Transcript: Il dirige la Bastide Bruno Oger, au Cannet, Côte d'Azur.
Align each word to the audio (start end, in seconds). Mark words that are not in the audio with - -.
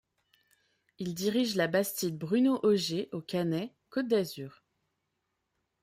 Il 0.97 1.13
dirige 1.13 1.53
la 1.55 1.67
Bastide 1.67 2.17
Bruno 2.17 2.59
Oger, 2.63 3.07
au 3.11 3.21
Cannet, 3.21 3.71
Côte 3.91 4.07
d'Azur. 4.07 4.63